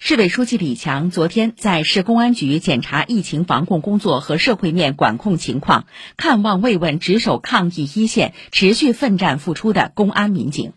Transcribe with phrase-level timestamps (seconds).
[0.00, 5.86] 市委书记李强昨天在市公安局检查疫情防控工作和社会面管控情况，
[6.16, 10.72] 看望慰问值守抗疫一线、持续奋战付出的公安民警。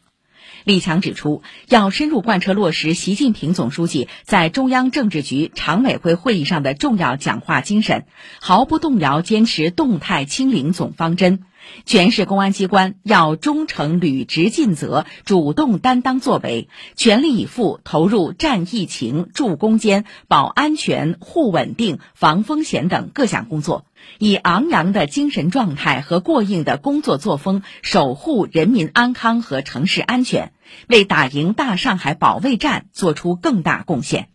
[0.64, 8.06] 李强指出，要深入贯彻落实习近平总书记在中央政治局常委会会议上的重要讲话精神，
[8.40, 11.44] 毫不动摇坚持动态清零总方针。
[11.86, 23.86] 全市公安机关要忠诚履职尽责，主动担当作为，全力以赴投入战疫情、助攻坚、保安全、护稳定、防风险等各项工作，
[24.20, 30.54] 以昂扬的精神状态和过硬的工作作风，守护人民安康和城市安全，
[30.88, 34.30] 为打赢大上海保卫战作出更大贡献。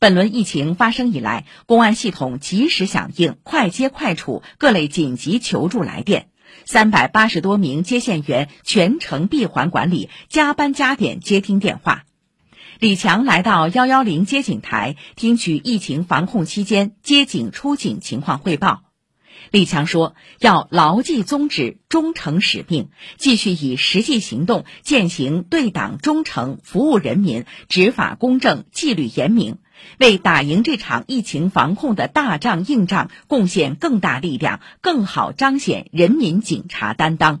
[0.00, 6.28] 本轮疫情发生以来，公安系统及时响应、快接快处各类紧急求助来电，
[6.64, 12.04] 三百八十多名接线员全程闭环管理，加班加点接听电话。
[12.78, 18.84] 李强来到幺幺零接警台，听取疫情防控期间接警出警情况汇报。
[19.50, 29.56] 李强说：“要牢记宗旨，忠诚使命，继续以实际行动践行对党忠诚、服务人民、执法公正、纪律严明，
[29.98, 37.40] 为打赢这场疫情防控的大仗硬仗贡献更大力量，更好彰显人民警察担当。”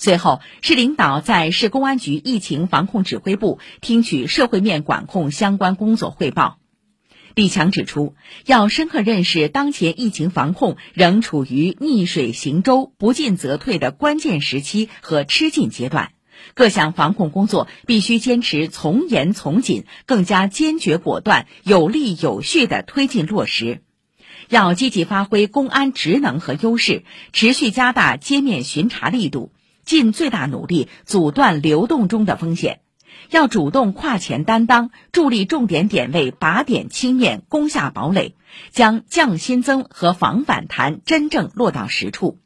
[0.00, 6.58] 随后，市领导在市公安局疫情防控指挥部听取社会面管控相关工作汇报。
[7.34, 8.14] 李强指出，
[8.46, 16.12] 要深刻认识当前疫情防控仍处于逆水行舟、不进则退的关键时期和吃紧阶段，
[16.54, 23.82] 各项防控工作必须坚持从严从紧，更加坚决果断、有力有序地推进落实。
[24.48, 29.52] 要积极发挥公安职能和优势，持续加大街面巡查力度，
[29.84, 32.80] 尽最大努力阻断流动中的风险。
[33.30, 38.36] 要主动跨前担当，助力重点点位靶点清面，攻下堡垒，
[38.70, 42.38] 将降新增和防反弹真正落到实处。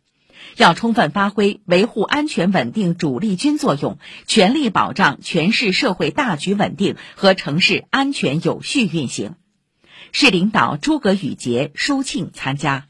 [0.57, 9.35] 要充分发挥维护安全稳定主力军作用，全力保障全市社会大局稳定和城市安全有序运行。
[10.13, 12.87] 市领导诸葛宇杰、舒庆参加。